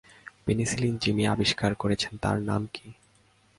Penicillin 0.45 0.93
যিনি 0.97 1.23
আবিষ্কার 1.27 1.71
করেছেন, 1.75 2.13
তাঁর 2.21 2.37
নাম 2.41 2.61
কি? 2.73 2.87